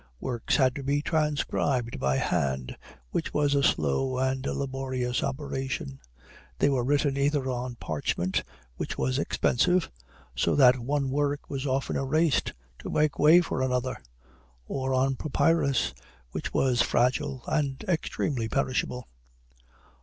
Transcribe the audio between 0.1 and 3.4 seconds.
Works had to be transcribed by hand, which